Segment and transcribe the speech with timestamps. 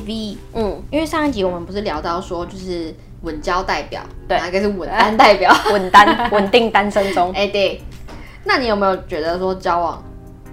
[0.00, 5.54] V，嗯，因为上一集我们不是聊到说就是稳交代表，对，哪个是稳单代表？
[5.72, 7.32] 稳单，稳定单身中。
[7.36, 7.80] 哎，对。
[8.44, 10.02] 那你有没有觉得说交往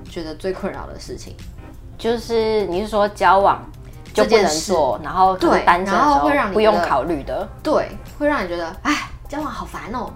[0.10, 1.36] 觉得最困扰的事情？
[1.98, 3.68] 就是你是说交往
[4.14, 10.10] 就不能做，然后对单身的时候会让你不用考虑的，对，会让你觉得哎，交往好烦哦。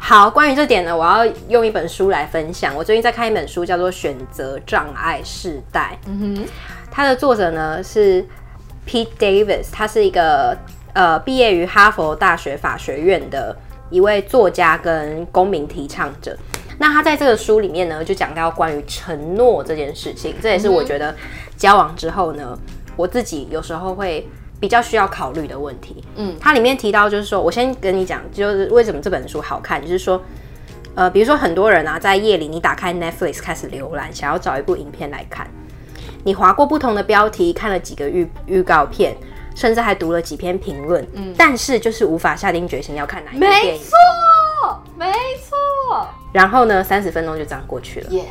[0.00, 2.72] 好，关于这点呢，我要用一本书来分享。
[2.74, 5.98] 我最近在看一本书，叫做《选择障碍世代》。
[6.08, 6.48] 嗯哼，
[6.88, 8.24] 它的作者呢是
[8.88, 10.56] Pete Davis，他是一个
[10.94, 13.54] 呃毕业于哈佛大学法学院的
[13.90, 16.34] 一位作家跟公民提倡者。
[16.78, 21.14] 那他在这个书里面呢，就讲到关于承诺这件事情，这也是我觉得
[21.56, 22.58] 交往之后呢，
[22.96, 24.26] 我自己有时候会。
[24.60, 30.20] 比较需要考虑的问题，嗯，它里面提到就是说，我先跟你讲，就是为什么这本书好看，就是说，
[30.96, 35.46] 呃，比如说很多人啊，在夜里你打开 Netflix 开始浏览，想要找一部影片来看，
[36.28, 39.16] 你划过不同的标题，看了几个预预告片，
[39.54, 43.72] 甚至还读了几篇评论，嗯，但是就是无法下定决心要看哪一部电影。
[43.72, 46.06] 没错，没错。
[46.30, 48.10] 然后呢，三十分钟就这样过去了。
[48.10, 48.24] Yes，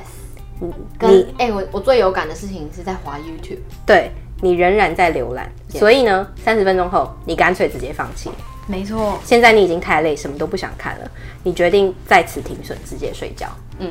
[0.59, 3.61] 你跟哎、欸，我我最有感的事情是在滑 YouTube。
[3.83, 4.11] 对。
[4.39, 8.29] 你仍然在浏览.所以呢，三十分钟后，你干脆直接放弃。
[8.67, 13.47] 没错，现在你已经太累，什么都不想看了，你决定在此停损，直接睡觉。
[13.79, 13.89] 嗯，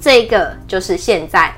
[0.00, 1.52] 这个就是现在，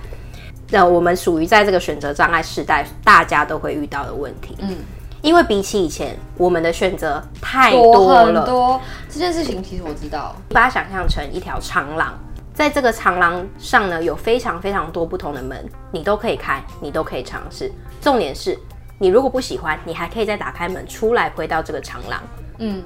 [0.72, 4.56] 那我们属于在这个选择障碍时代，大家都会遇到的问题。
[4.60, 4.74] 嗯，
[5.20, 8.40] 因为比起以前，我们的选择太多了。
[8.40, 12.18] 很多这件事情，其实我知道，你把它想象成一条长廊。
[12.54, 17.70] 在这个长廊上呢，有非常非常多不同的门，你都可以开，你都可以尝试。
[18.00, 18.58] 重点是，
[18.98, 22.18] 你如果不喜欢，你还可以再打开门出来，回到这个长廊。
[22.60, 22.82] 嗯，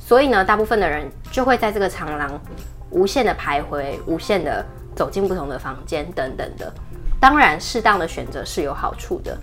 [0.00, 2.40] 所以呢，大部分的人就会在这个长廊
[2.88, 4.64] 无限的徘徊，无限的
[4.96, 6.72] 走进不同的房间等等的。
[7.20, 9.36] 当然，适当的选择是有好处的。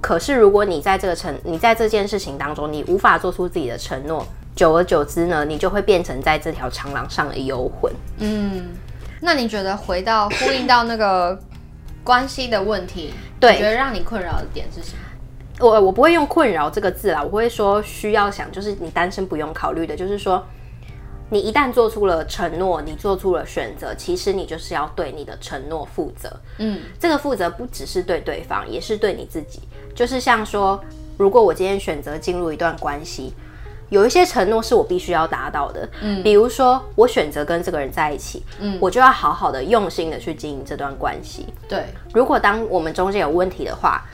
[0.00, 4.26] 可是，如果你在这个承，你在这件事情当中，你无法做出自己的承诺。
[4.56, 7.90] 久而久之呢，你就会变成在这条长廊上的游魂。
[8.18, 8.68] 嗯，
[9.20, 11.38] 那你觉得回到呼应到那个
[12.02, 15.02] 关系的问题，对，你觉得让你困扰的点是什么？
[15.60, 20.44] 我我不会用困扰这个字啦，我会说需要想，就是你单身不用考虑的，就是说
[21.30, 26.30] 你一旦做出了承诺，你做出了选择，其实你就是要对你的承诺负责。
[26.58, 29.60] 嗯，这个负责不只是对对方，也是对你自己。
[29.94, 30.78] 就是像说，
[31.16, 33.32] 如果我今天选择进入一段关系。
[33.88, 41.46] 有一些承诺是我必须要达到的，嗯，比如说我选择跟这个人在一起，嗯，我就要好好的用心的去经营这段关系。
[41.68, 44.04] 对，如果当我们中间有问题的话，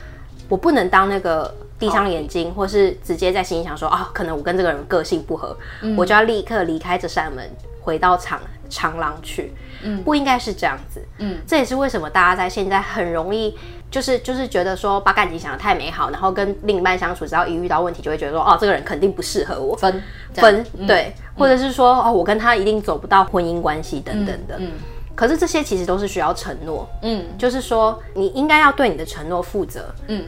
[0.49, 7.49] 我不能当那个闭上眼睛，或是直接在心里想说啊，可能我跟这个人个性不合，嗯，我就要立刻离开这扇门，
[7.81, 8.39] 回到长
[8.69, 9.53] 长廊去。
[9.83, 10.99] 嗯，不应该是这样子。
[11.19, 13.57] 嗯，这也是为什么大家在现在很容易。
[13.89, 20.03] 就是就是觉得说把感情想得太美好，然后跟另一半相处，只要一遇到问题，就会觉得说哦，这个人肯定不适合我，分。
[20.33, 24.57] 分对，嗯、或者是说哦，我跟他一定走不到婚姻关系等等的。
[24.57, 24.71] 嗯，嗯，
[25.15, 30.25] 可是这些其实都是需要承诺，嗯，就是说你应该要对你的承诺负责，嗯，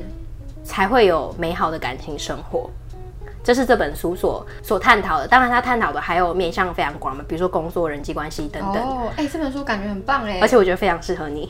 [0.69, 2.69] 才会有美好的感情生活。
[3.43, 8.83] 这是这本书所所探讨的，当然他探讨的还有面向非常广嘛，比如说工作、人际关系等等。
[8.83, 11.49] 哦，哎，这本书感觉很棒哎，而且我觉得非常适合你。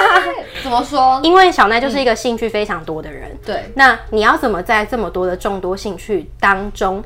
[0.62, 1.20] 怎么说？
[1.22, 3.36] 因为小奈就是一个兴趣非常多的人。
[3.44, 3.72] 对、嗯。
[3.74, 7.04] 那你要怎么在这么多的众多兴趣当中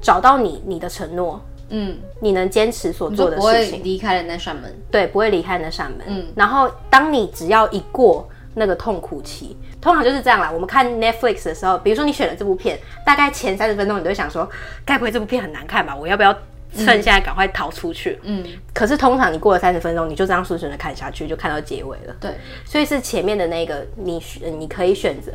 [0.00, 1.40] 找到你你的承诺？
[1.70, 4.72] 嗯，你能坚持所做的事情，离开了那扇门。
[4.90, 6.00] 对，不会离开那扇门。
[6.06, 6.26] 嗯。
[6.36, 8.28] 然后当你只要一过。
[8.60, 10.50] 那个痛苦期通常就是这样啦。
[10.52, 14.46] 我们看 Netflix 的时候，比如说你选了这部片，大概前三十分钟你都会想说，
[14.84, 15.96] 该不会这部片很难看吧？
[15.96, 16.32] 我要不要
[16.76, 18.20] 趁现在赶快逃出去？
[18.22, 18.44] 嗯。
[18.74, 22.14] 可是通常你过了三十分钟，你就这样顺顺的看下去，就看到结尾了。
[22.20, 22.32] 对。
[22.66, 25.32] 所以是前面的那个你选，你可以选择，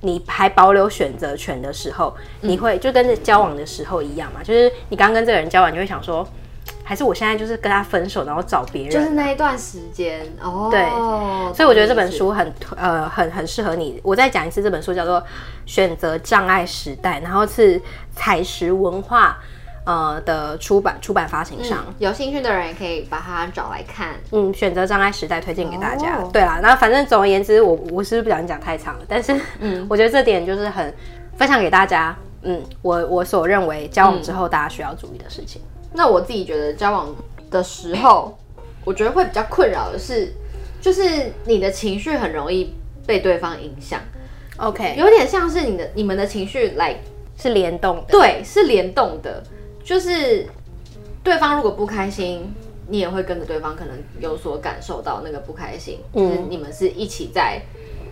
[0.00, 4.40] 你还保留选择权的时候，你会就跟交往的时候一样嘛？
[4.44, 6.24] 就是你刚跟这个人交往，你会想说。
[6.88, 10.68] 还是我现在就是跟他分手，然后找别人，就是那一段时间哦。
[10.70, 10.88] 对，
[11.54, 14.00] 所以我觉得这本书很呃很很适合你。
[14.02, 15.20] 我再讲一次，这本书叫做
[15.66, 17.78] 《选择障碍时代》，然后是
[18.16, 19.36] 采石文化
[19.84, 24.14] 呃的出版出版发行商，嗯，有兴趣的人也可以把它找来看。
[24.32, 26.16] 嗯，《选择障碍时代》推荐给大家。
[26.16, 29.04] 哦、对啦，那反正总而言之，我我是不是不小心讲太长了？
[29.06, 30.94] 但是嗯， 我觉得这点就是很
[31.36, 32.16] 分享给大家。
[32.44, 35.60] 嗯，我我所认为交往之后大家需要注意的事情。
[35.92, 37.14] 那我自己觉得交往
[37.50, 38.36] 的时候，
[38.84, 40.32] 我觉得会比较困扰的是，
[40.80, 42.74] 就是你的情绪很容易
[43.06, 44.00] 被对方影响。
[44.58, 46.96] OK，有点像是你的你们的情绪来
[47.36, 49.42] 是联动的，对，是联动的。
[49.84, 50.46] 就是
[51.22, 52.52] 对方如果不开心，
[52.88, 56.00] 你也会跟着对方可能有所感受到那个不开心。
[56.12, 57.62] 嗯，就是你们是一起在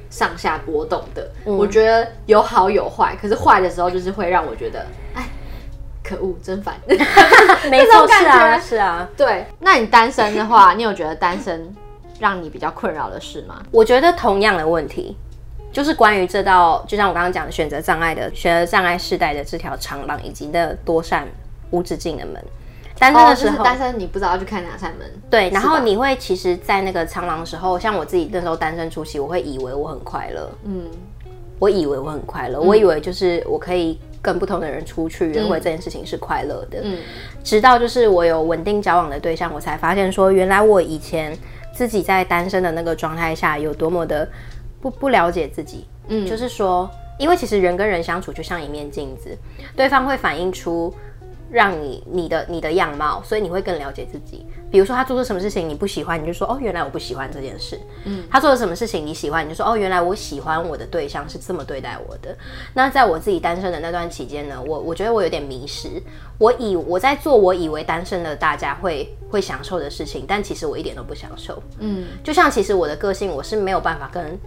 [0.08, 1.28] 上下波动的。
[1.44, 5.28] 嗯、我觉得有好有坏，可是坏的时候就是会让我觉得，哎，
[6.06, 6.75] 可恶，真烦。
[7.69, 9.08] 没错，是啊，是啊。
[9.17, 11.75] 对，那你单身的话，你有觉得单身
[12.20, 13.62] 让你比较困扰的事吗？
[13.73, 15.17] 我觉得同样的问题，
[15.73, 21.26] 就是关于这道，就像我刚刚讲的选择障碍的选择障碍世代的这条长廊，以及那多扇
[21.70, 22.43] 无止境的门。
[22.99, 25.06] 单身的时候，哦就是、单身你不知道要去看哪扇门。
[25.29, 30.50] 对，然后你会其实，在那个长廊的时候，像我自己那时候单身初期，我会以为我很快乐。
[30.64, 30.87] 嗯，
[31.59, 36.81] 我以为我很快乐，嗯、我以为就是我可以跟不同的人出去约会，这件事情是快乐的。
[36.82, 36.99] 嗯，
[37.44, 41.38] 直到就是我有稳定交往的对象，我才发现说，原来我以前
[41.73, 44.28] 自己在单身的那个状态下，有多么的
[44.81, 45.87] 不不了解自己。
[46.08, 49.31] 嗯，就是说，因为其实人跟人相处就像一面镜子，
[49.76, 50.93] 对方会反映出。
[51.50, 54.46] 让你你的你的样貌，所以你会更了解自己。
[54.70, 57.81] 比如说他做出什么事情你不喜欢，你就说哦，原来我不喜欢这件事。
[58.04, 62.37] 嗯，他做了什么事情你喜欢，你就说哦，原来我喜欢我的对象是这么对待我的。
[62.75, 66.02] 那在我自己单身的那段期间呢，我我觉得我有点迷失。
[66.38, 71.62] 我以我在做我以为单身的大家会会享受的事情，但其实我一点都不享受。
[71.78, 74.38] 嗯，就像其实我的个性，我是没有办法跟。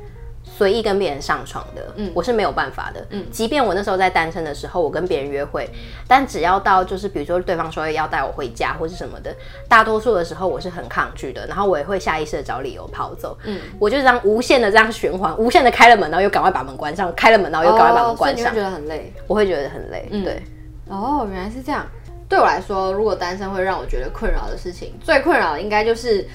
[0.58, 5.70] 随意跟别人上床的，嗯，我是没有办法的，嗯，即便我那时候在单身的时候，我跟别人约会，
[6.08, 9.34] 但只要到就是比如说对方说要带我回家或是什么的，
[9.70, 20.44] 大多数的时候我是很抗拒的，然后我也会下意识的找理由跑走，嗯，我就这样无限的这样循环，无限的开了门，然后又赶快把门关上，开了门，然后又赶快把门关上，哦，所以你会觉得很累，我会觉得很累，嗯，对，
[20.90, 21.86] 哦，原来是这样，
[22.28, 26.28] 对我来说，如果单身会让我觉得困扰的事情，最困扰的应该就是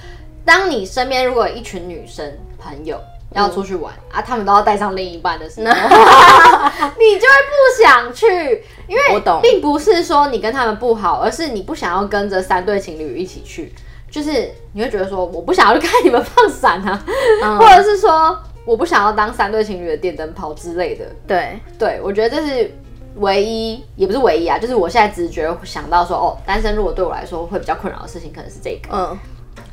[0.43, 2.99] 当你身边如果有一群女生朋友。
[3.33, 13.73] 要出去玩、嗯、啊，他们都要带上另一半的时候， 你就会不想去，因为我懂并不是说你跟他们不好，而是你不想要跟着三对情侣一起去，
[14.09, 17.03] 就是你会觉得说我不想要去看你们放闪啊，
[17.43, 21.05] 嗯、 或者是说我不想要当三对情侣的电灯泡之类的。
[21.27, 22.71] 对对，我觉得这是
[23.17, 28.95] 唯一，也不是唯一啊，就是我现在直觉想到说，哦，单身如果对我来说会比较困扰的事情，可能是这个。
[28.95, 29.19] 嗯，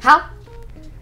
[0.01, 0.21] 好。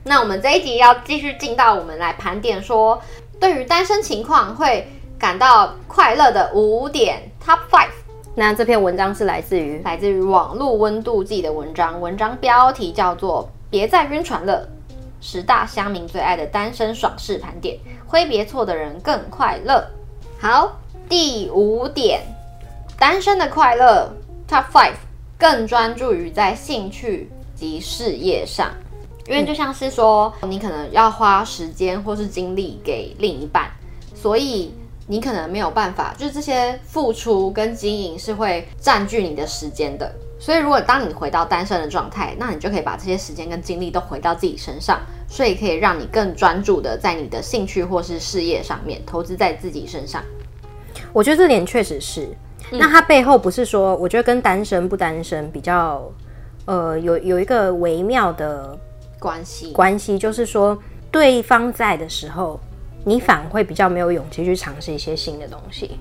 [0.02, 3.00] 那我们这一集要继续进到我们来盘点说，
[3.38, 4.88] 对于单身情况会
[5.18, 7.90] 感到快乐的五点 Top Five。
[8.34, 14.66] 那这篇文章是来自于来自于网络温度计的文章，文章标题叫做《别再晕船了》，
[15.20, 19.84] 十大乡民最爱的单身爽事盘点，挥别错的人更快乐。
[20.38, 22.20] 好，第五点，
[22.98, 24.10] 单身的快乐
[24.48, 24.94] Top Five，
[25.36, 28.70] 更专注于在兴趣及事业上。
[29.26, 33.70] 因为就像是说，你可能要花时间或是精力给另一半，
[34.14, 34.74] 所以
[35.06, 40.12] 你可能没有办法，就是这些付出跟经营是会占据你的时间的。
[40.38, 50.22] 所以如果当你回到单身的状态，那你就可以把这些时间跟精力都回到自己身上，所以可以让你更专注的在你的兴趣或是事业上面投资在自己身上。
[51.12, 52.28] 我觉得这点确实是。
[52.72, 56.10] 那它背后不是说，我觉得跟单身不单身比较，
[56.64, 58.78] 呃，有有一个微妙的。
[59.20, 59.70] 关系。
[59.72, 60.76] 关系就是说，
[61.12, 62.58] 对方在的时候，
[63.04, 65.98] 你反而会比较没有勇气去尝试一些新的东西，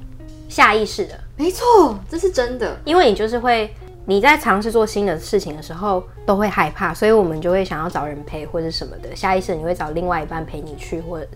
[0.48, 3.74] 下意识的，没错，这是真的，因为你就是会
[4.06, 11.28] 你在尝试做新的事情的时候都会害怕，所以我们就会想要找人陪或者什么的，下意识你会找另外一半陪你去或者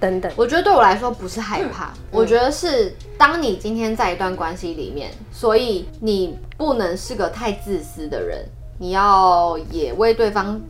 [0.00, 0.30] 等等。
[0.36, 8.44] 我觉得对我来说不是害怕，嗯、我觉得是当你今天在一段关系里面，所以你不能是个太自私的人，
[8.78, 10.60] 你要也为对方。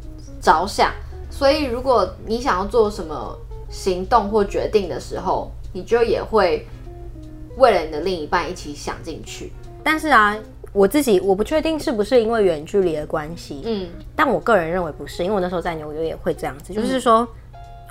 [0.45, 0.93] 着想，
[1.31, 3.35] 所以如果你想要做什么
[3.71, 6.69] 行动或决定的时候，你就也会
[7.57, 9.51] 为了你的另一半一起想进去。
[9.83, 10.37] 但是啊，
[10.73, 17.27] 我自己我不确定是不是因为远距离的关系，嗯，但我个人认为不是，因为我那时候在纽约也会这样子，就是说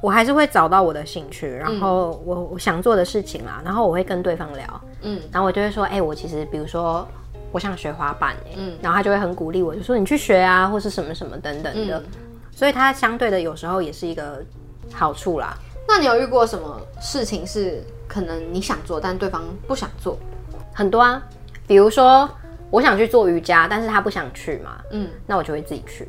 [0.01, 7.07] 我还是会找到我的兴趣，然后我我想做的事情啊，然后我会跟对方聊，嗯，然后我就会说，哎、欸，我其实比如说
[7.51, 11.99] 我想学滑板、欸，嗯，然后他就会很鼓励我，就说你去学啊，或是什么什么等等的。
[11.99, 12.03] 嗯
[12.55, 14.43] 所以它相对的有时候也是一个
[14.91, 15.57] 好处啦。
[15.87, 20.17] 那你有遇过什么事情是可能你想做，但对方不想做？
[20.73, 21.21] 很多啊，
[21.67, 22.29] 比如说
[22.69, 26.07] 我想去做瑜伽，但是他不想去嘛，嗯，那我就会自己去。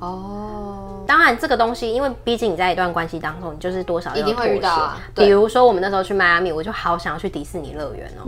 [0.00, 5.00] 哦，当然这个东西，因为毕竟你在一段关系当中，你就是多少一定会遇到啊。
[5.14, 8.24] 比如说我们那时候去迈阿密，我就好想要去迪士尼乐园哦，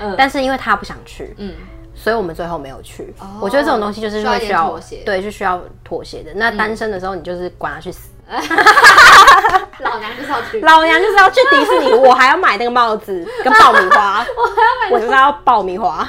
[0.00, 1.54] 嗯， 但是因为他不想去，嗯。
[1.96, 3.12] 所以我们最后没有去。
[3.18, 6.32] Oh, 我觉得这种东西就是会需要，妥协，对，是需要妥协的。
[6.34, 8.10] 那单身的时候，你就是管他去死。
[9.80, 16.08] 老娘就是要去，老娘就是要去迪士尼，我还要买那个帽子跟爆米花， 我还要买，我就是要爆米花，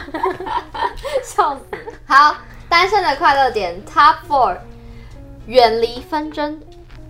[1.24, 1.62] 笑死。
[2.08, 2.36] 好，
[2.68, 4.58] 单身的快乐点 Top Four，
[5.46, 6.60] 远离纷争，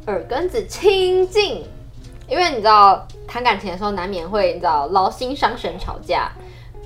[0.07, 1.65] 耳根子清净。
[2.27, 6.29] 因为你知道谈感情的时候难免会你知道劳心伤神吵架，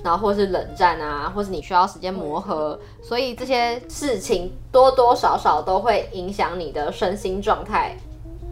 [0.02, 7.96] 然后或是冷战啊，或是你需要时间磨合，所以这些事情多多少少都会影响你的身心状态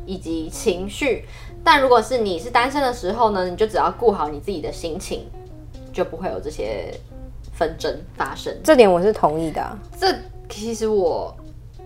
[0.07, 1.25] 以及情绪。
[1.63, 5.29] 但如果是你是单身的时候呢，你就只要顾好你自己的心情，
[5.93, 6.95] 就不会有这些
[7.53, 8.57] 纷争发生。
[8.65, 9.79] 这点我是同意的啊。
[9.99, 10.15] 这
[10.49, 11.35] 其实我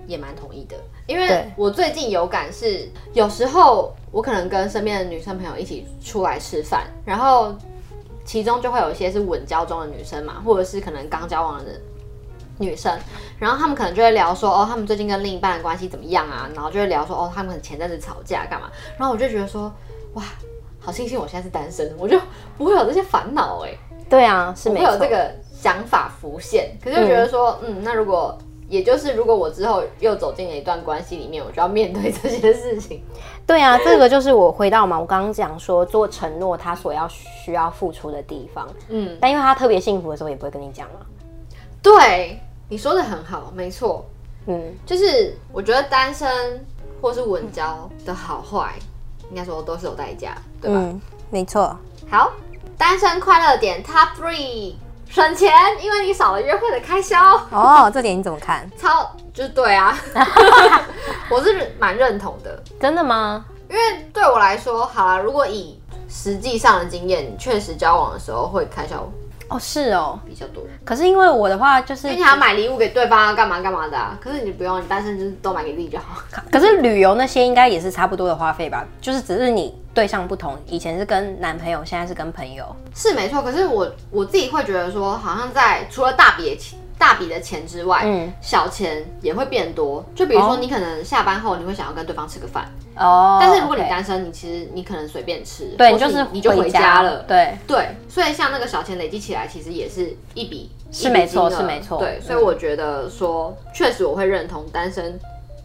[0.06, 7.54] 也蛮同意的，因为我最近有感是，有时候我可能跟身边的女生朋友一起出来吃饭，然后
[8.25, 11.64] 其中就会有一些是稳交中的女生嘛，或者是可能刚交往的
[12.59, 12.99] 女生，
[13.38, 16.49] 然后他们可能就会聊说，哦，他们最近跟另一半的关系怎么样啊？
[16.54, 18.71] 然后就会聊说，哦，他们前阵子吵架干嘛？
[18.97, 19.73] 然后我就觉得说，
[20.14, 20.23] 哇，
[20.81, 22.19] 好庆幸我现在是单身，我就
[22.57, 23.71] 不会有这些烦恼哎。
[24.09, 28.38] 对啊，是没有这个想法浮现，可是就觉得说，嗯，嗯，那如果
[28.75, 33.00] 也就是如果我之后又走进了一段关系里面，我就要面对这些事情。
[33.47, 38.69] 对啊，这个就是我回到嘛，我刚刚讲说做承诺，他所要需要付出的地方。
[38.88, 41.07] 嗯，但因为他特别幸福的时候，也不会跟你讲嘛。
[41.81, 44.04] 对，你说的很好，没错。
[44.47, 46.66] 嗯，就是我觉得单身
[47.00, 48.75] 或是稳交的好坏，
[49.31, 50.81] 应该说都是有代价，对吧？
[50.81, 51.00] 嗯，
[51.31, 51.78] 没错。
[52.11, 52.33] 好，
[52.76, 54.75] 单身快乐点 Top Three，
[55.14, 57.16] 省钱，因为你少了约会的开销。
[57.50, 58.68] 哦，这点你怎么看？
[58.76, 59.97] 超就是对啊，
[61.30, 62.61] 我是蛮认同的。
[62.80, 63.44] 真的吗？
[63.71, 69.09] 因为对我来说，好啦，如果以实际上的经验，确实交往的时候会开销。
[69.48, 70.64] 哦，是哦，比较多。
[70.84, 74.18] 可是因为我的话，就是因为你还要买礼物给对方，要干嘛干嘛的啊。
[74.20, 76.22] 可是你不用，你单身就是都买给自己就好。
[76.50, 78.84] 可是旅游那些应该也是差不多的花费吧？
[79.00, 82.64] 就是只是你对象不同，以前是跟男朋友，现在是跟朋友。
[82.94, 83.42] 是没错。
[83.42, 86.58] 可是我我自己会觉得说，好像在除了大笔
[86.98, 90.04] 大笔的钱之外，嗯，小钱也会变多。
[90.14, 92.68] 就比如说，你可能下班后你会想要跟对方吃个饭。
[92.96, 105.18] 哦，但是如果你单身，你其实你可能随便吃，对，你就是你就回家了，对对，所以像那个小钱累积起来，其实也是一笔，是没错，是没错，对，所以我觉得说，确实我会认同单身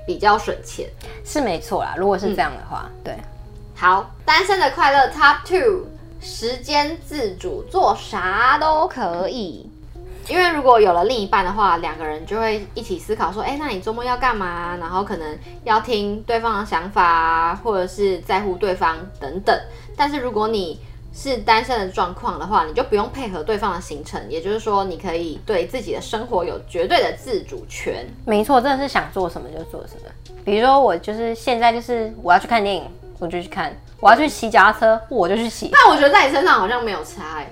[0.07, 0.89] 比较省钱，
[1.23, 1.93] 是没错啦。
[1.95, 3.15] 如果是这样的话，对。
[3.75, 5.85] 好，单身的快乐 Top Two，
[6.19, 9.68] 时间自主，做啥都可以。
[10.29, 14.77] 因为如果有了另一半的话，两个人就会一起思考说，哎，那你周末要干嘛？
[14.79, 19.59] 然后可能要听对方的想法，或者是在乎对方等等。
[19.97, 20.79] 但是如果你
[21.11, 28.05] 是单身的状况的话，你就不用配合对方的行程，也就是说，你可以对自己的生活有绝对的自主权。
[28.25, 30.11] 没错，真的是想做什么就做什么。
[30.45, 32.83] 比如说，我就是现在就是我要去看电影，
[33.17, 35.69] 我就去看；我要去骑脚踏车，我就去骑。
[35.73, 37.49] 但我觉得在你身上好像没有差哎。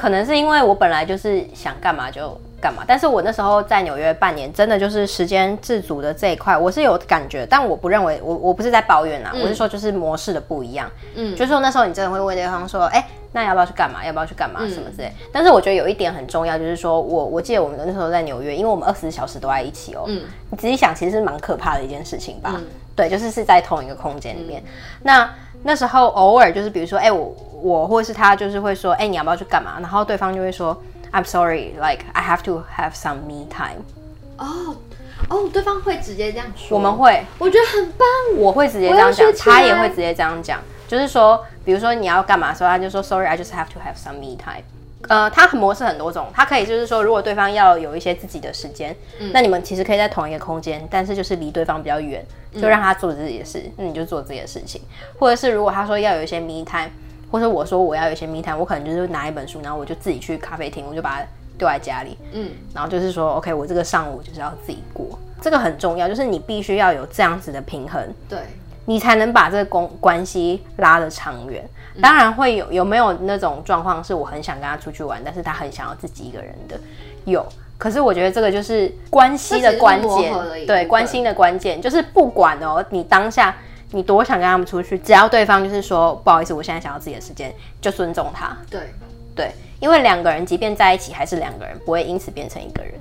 [0.00, 14.02] 可能是因为我本来就是想干嘛就干嘛，但是我那时候在纽约半年，真的就是时间自主的这一块，我是有感觉，但我不认为我我不是在抱怨啊，嗯、我是说就是模式的不一样，嗯，就是说那时候你真的会问对方说，哎、欸，那要不要去干嘛？
[14.02, 14.60] 要不要去干嘛？
[14.60, 15.08] 什么之类。
[15.08, 22.54] 嗯、但是我觉得有一点很重要，就是说我我记得我们那时候在纽约，因为我们二十四小时都在一起哦、喔，嗯，你仔细想，其实是蛮可怕的一件事情吧？
[22.56, 22.64] 嗯、
[22.96, 24.70] 对，就是是在同一个空间里面，嗯、
[25.02, 25.30] 那
[25.62, 27.36] 那时候偶尔就是比如说，哎、欸，我。
[27.62, 29.78] 我或是他就是会说，哎、欸，你要不要去干嘛？
[29.80, 30.76] 然后对方就会说
[31.12, 33.82] ，I'm sorry, like I have to have some me time。
[34.38, 34.76] 哦
[35.28, 36.76] 哦，对方会直接这样说。
[36.76, 38.08] 我们会，我觉得很棒。
[38.38, 44.64] 我会直接这样讲，他也会直接这样讲，就是说，比如说你要干嘛的时候，他就说，sorry, I just have to have some me time。
[45.08, 52.24] 呃，他模式很多种，他可以就是说，如果对方要有一些自己的时间，嗯、那你们其实可以在同一个空间，但是就是离对方比较远，
[52.54, 54.80] 就让他做自己的事，那、嗯、你就做自己的事情。
[55.18, 56.90] 或者是如果他说要有一些 me time。
[57.30, 68.38] 或者我说我要有一些密探我可能就是拿一本书，然后我就自己去咖啡厅，我就把它丢在家里，嗯，然后就是说，OK，我这个上午就是要自己过，这个很重要，就是你必须要有这样子的平衡，对，
[68.86, 71.62] 你才能把这个关关系拉得长远。
[72.00, 76.80] 当然会有有没有那种状况是我很想跟他出去玩，但是他很想要自己一个人的，
[77.24, 77.46] 有。
[77.76, 80.32] 可是我觉得这个就是关系的关键，
[80.66, 83.54] 对，关心的关键就是不管哦，你当下。
[83.92, 88.56] 你多想跟他们出去，只要对方就是说不好意思，我现在想要自己的时间，就尊重他。
[88.70, 88.82] 对
[89.34, 92.94] 对，因为两个人即便在一起，还是两个人，不会因此变成一个人。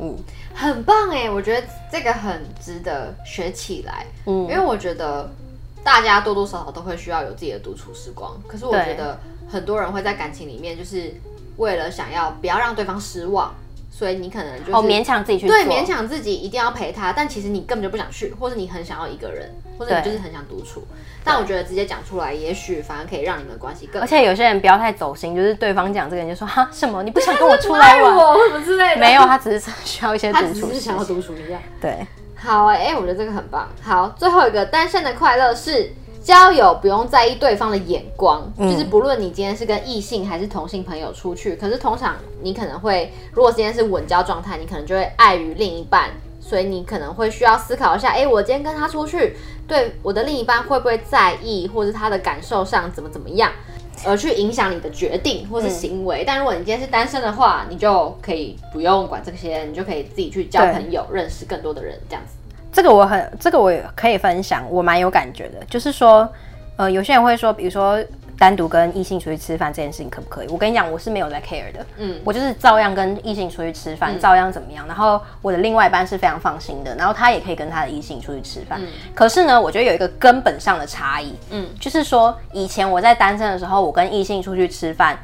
[0.00, 0.16] 嗯，
[0.54, 4.06] 很棒哎，我觉得这个很值得学起来。
[4.26, 5.30] 嗯，因为我觉得
[5.84, 9.18] 大家多多少少都会需要有自己的独处时光，可是我觉得
[9.48, 11.14] 很多人会在感情里面，就是
[11.56, 13.54] 为了想要不要让对方失望。
[13.90, 20.82] 所以你可能就是哦，勉强自己去对，勉强自己一定要陪他，但其实你根本就不想去，或者你很想要一个人，或者你就是很想独处。
[21.24, 24.04] 但我觉得直接讲出来，也许反而可以让你们的关系更好。
[24.04, 29.00] 而且有些人不要太走心，就是对方讲这个你就说哈什么，你不想跟我出来玩，我什么之类的。
[29.00, 31.58] 没有，他只是需要一些独处，他只是想要独处一下。
[31.80, 33.68] 对，好哎、欸，我觉得这个很棒。
[33.82, 35.90] 好，最后一个单身的快乐是
[36.22, 46.10] 交友不用在意对方的眼光，嗯就是不论你今天是跟异性还是同性朋友出去，可是通常你可能会，如果今天是稳交状态，你可能就会碍于另一半，
[46.48, 49.36] 所以你可能会需要思考一下，哎，我今天跟他出去，
[49.66, 53.52] 对我的另一半会不会在意，或者他的感受上怎么怎么样，
[54.06, 56.22] 而去影响你的决定或是行为。
[56.22, 62.32] 嗯、但如果你今天是单身的话，你就可以不用管这些，你就可以自己去交朋友，认识更多的人，这样子。
[62.72, 65.62] 这个我很，这个我也可以分享，我蛮有感觉的。
[65.68, 66.26] 就是说，
[66.76, 68.02] 呃，有些人会说，比如说
[68.38, 70.48] 单独跟异性出去吃饭这件事情可不可以？
[70.48, 74.86] 我跟你讲，我是没有在 care 的，嗯，我就是照样跟异性出去吃饭，嗯、照样怎么样。
[74.86, 78.80] 然后我的另外一半是非常放心的，然后他也可以跟他的异性出去吃饭。
[78.80, 85.18] 嗯、可是呢，我觉得有一个根本上的差异，嗯，就是说以前我在单身的时候，我跟异性出去吃饭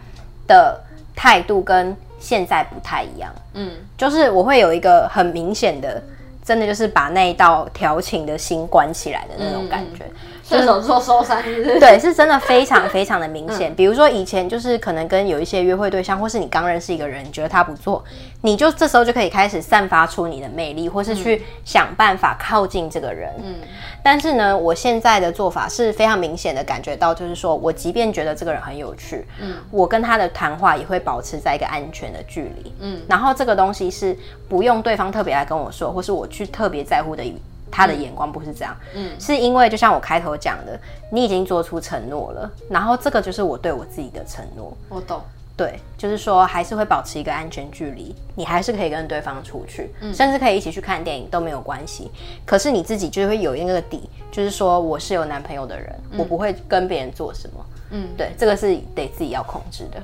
[0.49, 0.81] 的
[1.15, 6.03] 态度跟现在不太一样，嗯，就是我会有一个很明显的。
[6.45, 10.05] 真的就是把那一道调情的心关起来的那种感觉，
[10.47, 11.81] 射手座收山是不是？
[11.81, 13.73] 对，是真的非常非常的明显。
[13.73, 18.05] 嗯、 比如说以前就是可能跟有一些约会对象，或是你刚认识一个人，你觉得他不错，
[18.45, 23.33] 你就这时候就可以开始散发出你的魅力，或是去想办法靠近这个人。
[23.43, 23.55] 嗯。
[24.03, 34.15] 但是呢，我现在的做法是非常明显的感觉到，就是说我即便觉得这个人很有趣，嗯，我跟他的谈话也会保持在一个安全的距离，嗯，然后这个东西是
[34.47, 37.25] 不用对方特别来跟我说，或是我去特别在乎的
[37.71, 40.79] 他的眼光，不是这样，嗯，是因为就像我开头讲的，
[41.11, 45.23] 你已经做出承诺了，然后这个就是我对我自己的承诺，我懂。
[45.57, 52.11] 对，就是说还是会保持一个安全距离，你还是可以跟对方出去，嗯、甚至可以一起去看电影都没有关系。
[52.45, 57.65] 可是你自己就会有那个底，就是说我是有男朋友的人，嗯、我不会跟别人做什么。
[57.91, 60.03] 嗯，对，这个是得自己要控制的，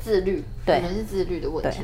[0.00, 1.80] 自律，对，可能是自律的问题。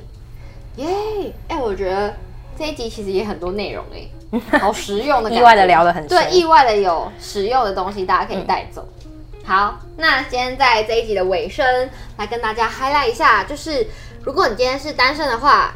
[0.76, 2.14] 耶，哎、我觉得
[2.56, 8.86] 这一集其实也很多内容哎，好实用的 意外的聊得很深，对，意外的有实用的东西，大家可以带走。
[9.04, 9.09] 嗯
[9.44, 13.86] 好，那今天在这一集的尾声，来跟大家 highlight 一下，就是
[14.22, 15.74] 如果你今天是单身的话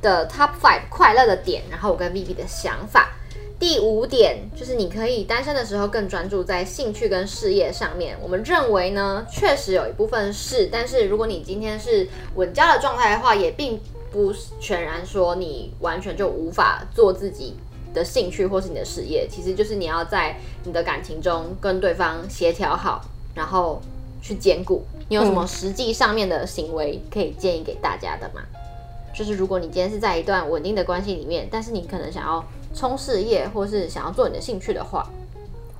[0.00, 3.10] 的 top five 快乐的点，然后我跟 Vivi 的想法。
[3.58, 8.16] 第五点就是你可以单身的时候更专注在兴趣跟事业上面。
[8.20, 13.78] 我们认为呢，确实有一部分是，但是如果你今天是稳交的状态的话，也并
[14.10, 17.56] 不全然说你完全就无法做自己
[17.92, 23.00] 的兴趣或是你的事业，其实就是你要在你的感情中跟对方协调好，
[23.34, 23.80] 然后
[24.20, 24.82] 去兼顾。
[25.08, 28.40] 你有什么实际上面的行为可以建议给大家的吗？
[28.52, 28.58] 嗯、
[29.14, 32.42] 就是如果你今天是在一段稳定的关系里面，但是你可能想要
[32.74, 35.06] 冲事业，或是想要做你的兴趣的话，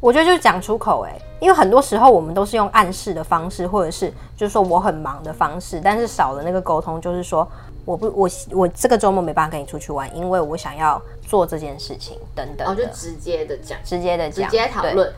[0.01, 7.48] 我觉得就是讲出口哎、欸，因为很多时候我们都是用暗示的方式，或者是就是说我很忙的方式，但是少了那个沟通，就是说。
[7.85, 12.66] 我不，我我这个周末没办法跟你出去玩，因为我想要做这件事情等等。
[12.66, 15.12] 哦，就直接的讲，直接的讲，直接讨论。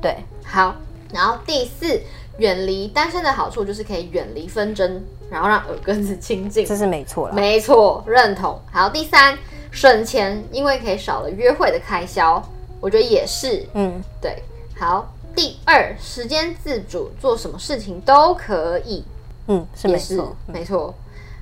[0.00, 0.74] 对，好。
[1.12, 2.00] 然后第四，
[2.38, 6.64] 远离单身的好处就是可以远离纷争，然后让耳根子清净。
[6.64, 8.60] 这是没错了，没错，认同。
[8.70, 9.36] 好，第三，
[9.72, 12.40] 省钱，因为可以少了约会的开销，
[12.80, 13.66] 我觉得也是。
[13.74, 14.42] 嗯，对。
[14.78, 19.04] 好，第二，时间自主，做什么事情都可以。
[19.48, 20.94] 嗯，是没错，没错。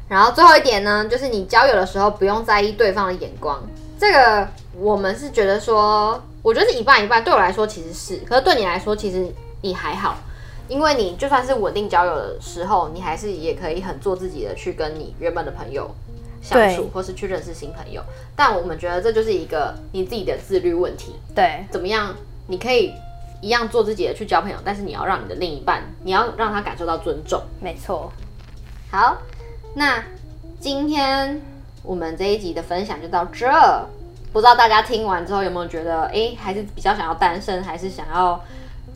[0.09, 3.63] 然后最后一点呢，就是你交友的时候不用在意对方的眼光。
[3.99, 7.23] 这个我们是觉得说，我觉得是一半一半。
[7.23, 10.17] 对我来说其实是，可是对你来说其实你还好，
[10.69, 15.91] 因为你就算是稳定交友的时候，你还是也可以很做自己的去跟你原本的朋友
[16.41, 18.03] 相处，或是去认识新朋友。
[18.35, 21.17] 但我们觉得这就是一个你自己的自律问题。
[21.35, 22.15] 对，怎么样？
[22.47, 22.95] 你可以
[23.43, 27.43] 一样做自己的去交朋友，但是你要让你的另一半，你要让他感受到尊重。
[27.61, 28.11] 没错。
[28.91, 29.19] 好。
[29.75, 30.03] 那
[30.61, 31.41] 今天
[31.83, 33.47] 我们这一集的分享就到这，
[34.33, 38.43] 不知道大家听完之后有没有觉得，哎，还是比较想要单身，还是想要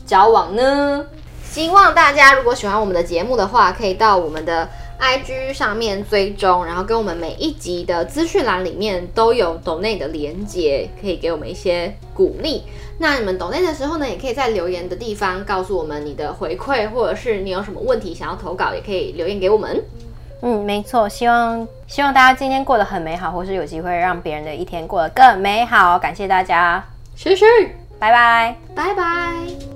[0.05, 1.05] 交往呢？
[1.43, 4.67] 希望大家如果喜欢我们的节目的话，可以到我们的
[4.99, 12.63] IG 上面追踪，然后跟我们每一集的资讯栏里面都有抖内的连接，可以给我们一些鼓励。
[12.97, 19.83] 那你们抖内的时候呢，也可以在留言的地方告诉我们你的回馈，或者是你有什么问题想要投稿，也可以留言给我们。
[20.45, 25.97] 嗯，没错，希望希望大家今天过得很美好，或是有机会让别人的一天过得更美好。
[25.97, 26.83] 感谢大家，
[27.15, 27.45] 谢谢，
[27.97, 29.72] 拜拜，拜拜。